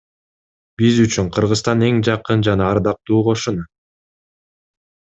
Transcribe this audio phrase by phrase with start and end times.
[0.81, 3.71] Биз үчүн Кыргызстан эң жакын жана ардактуу кошуна.